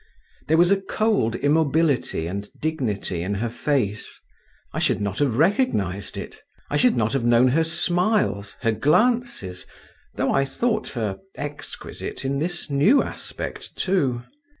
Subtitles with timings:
[0.47, 4.19] There was a cold immobility and dignity in her face.
[4.73, 9.67] I should not have recognised it; I should not have known her smiles, her glances,
[10.15, 14.23] though I thought her exquisite in this new aspect too.